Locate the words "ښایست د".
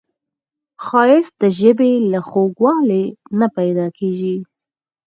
0.83-1.43